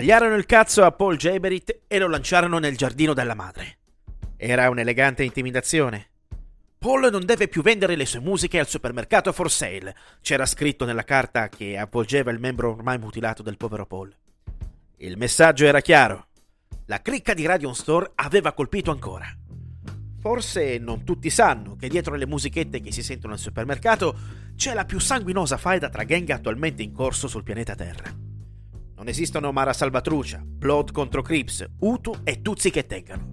[0.00, 3.76] Tagliarono il cazzo a Paul Jaberit e lo lanciarono nel giardino della madre.
[4.38, 6.08] Era un'elegante intimidazione.
[6.78, 11.04] Paul non deve più vendere le sue musiche al supermercato for sale, c'era scritto nella
[11.04, 14.10] carta che avvolgeva il membro ormai mutilato del povero Paul.
[14.96, 16.28] Il messaggio era chiaro.
[16.86, 19.26] La cricca di Radion Store aveva colpito ancora.
[20.18, 24.16] Forse non tutti sanno che dietro le musichette che si sentono al supermercato
[24.56, 28.28] c'è la più sanguinosa faida tra gang attualmente in corso sul pianeta Terra.
[29.00, 33.28] Non esistono Mara Salvatrucia, Blood contro Crips, Utu e Tuzzi che teggano.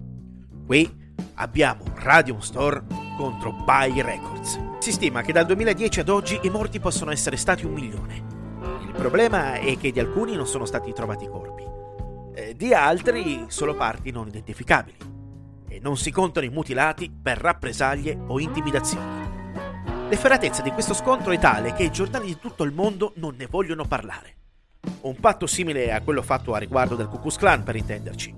[0.64, 2.86] Qui abbiamo Radion Store
[3.18, 4.58] contro Buy Records.
[4.78, 8.24] Si stima che dal 2010 ad oggi i morti possono essere stati un milione.
[8.86, 11.64] Il problema è che di alcuni non sono stati trovati corpi,
[12.56, 14.96] di altri solo parti non identificabili
[15.68, 19.04] e non si contano i mutilati per rappresaglie o intimidazioni.
[20.08, 23.46] L'efferatezza di questo scontro è tale che i giornali di tutto il mondo non ne
[23.46, 24.37] vogliono parlare.
[25.08, 28.34] Un patto simile a quello fatto a riguardo del Ku Klux Klan, per intenderci.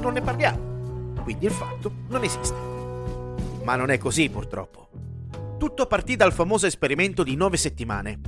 [0.00, 2.56] Non ne parliamo, quindi il fatto non esiste.
[3.62, 4.88] Ma non è così, purtroppo.
[5.56, 8.18] Tutto partì dal famoso esperimento di nove settimane,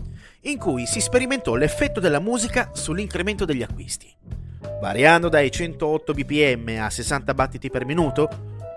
[0.43, 4.15] in cui si sperimentò l'effetto della musica sull'incremento degli acquisti.
[4.81, 8.29] Variando dai 108 bpm a 60 battiti per minuto,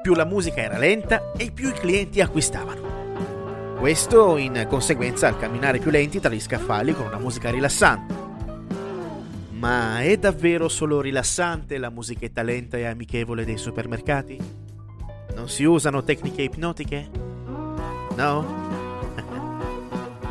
[0.01, 3.77] più la musica era lenta e più i clienti acquistavano.
[3.77, 8.18] Questo in conseguenza al camminare più lenti tra gli scaffali con una musica rilassante.
[9.59, 14.39] Ma è davvero solo rilassante la musichetta lenta e amichevole dei supermercati?
[15.35, 17.09] Non si usano tecniche ipnotiche?
[18.15, 18.45] No?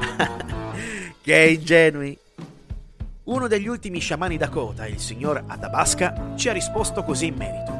[1.20, 2.18] che ingenui!
[3.24, 7.72] Uno degli ultimi sciamani Dakota, il signor Athabasca, ci ha risposto così in merito.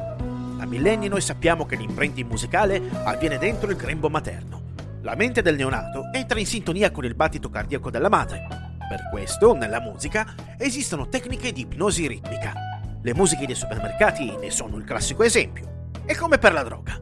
[0.59, 4.61] Da millenni noi sappiamo che l'imprinting musicale avviene dentro il grembo materno.
[5.01, 8.68] La mente del neonato entra in sintonia con il battito cardiaco della madre.
[8.89, 12.55] Per questo, nella musica, esistono tecniche di ipnosi ritmica.
[13.03, 15.91] Le musiche dei supermercati ne sono il classico esempio.
[16.07, 16.99] È come per la droga,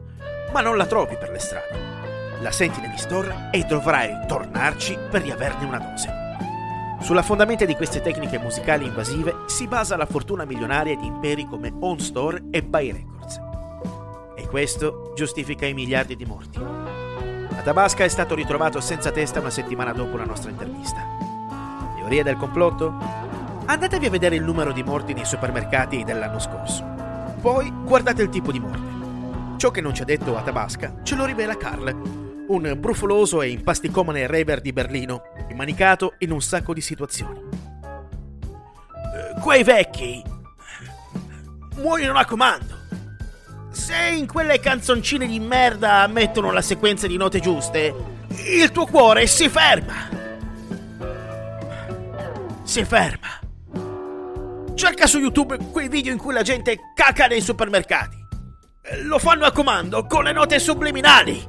[0.51, 1.95] ma non la trovi per le strade.
[2.41, 6.25] La senti negli store e dovrai tornarci per riaverne una dose.
[6.99, 11.71] Sulla fondamenta di queste tecniche musicali invasive si basa la fortuna milionaria di imperi come
[11.79, 13.39] On Store e Buy Records.
[14.35, 16.59] E questo giustifica i miliardi di morti.
[16.59, 21.16] Athabasca è stato ritrovato senza testa una settimana dopo la nostra intervista.
[22.07, 22.97] Teoria del complotto?
[23.65, 26.85] Andatevi a vedere il numero di morti nei supermercati dell'anno scorso.
[27.41, 29.57] Poi guardate il tipo di morte.
[29.57, 34.25] Ciò che non ci ha detto Athabasca ce lo rivela Carl, un brufoloso e impasticomane
[34.25, 37.41] raver di Berlino, immanicato in un sacco di situazioni.
[39.41, 40.23] Quei vecchi
[41.75, 42.73] muoiono a comando.
[43.69, 47.93] Se in quelle canzoncine di merda mettono la sequenza di note giuste,
[48.29, 50.16] il tuo cuore si ferma.
[52.67, 53.39] Si ferma.
[54.75, 58.17] Cerca su YouTube quei video in cui la gente caca nei supermercati.
[59.03, 61.47] Lo fanno a comando con le note subliminali.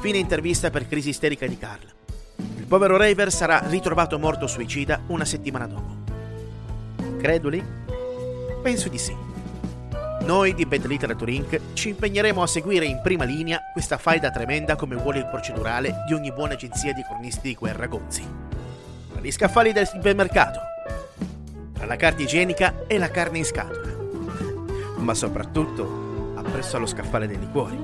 [0.00, 1.92] Fine intervista per crisi isterica di Carl.
[2.56, 5.94] Il povero Raver sarà ritrovato morto suicida una settimana dopo.
[7.18, 7.62] Creduli?
[8.62, 9.14] Penso di sì.
[10.22, 11.60] Noi di Bad Literature Inc.
[11.74, 16.14] ci impegneremo a seguire in prima linea questa faida tremenda come vuole il procedurale di
[16.14, 18.43] ogni buona agenzia di cronisti di guerra gonzi.
[19.24, 20.60] Gli scaffali del supermercato,
[21.72, 23.96] tra la carta igienica e la carne in scatola,
[24.98, 27.74] ma soprattutto appresso allo scaffale dei liquori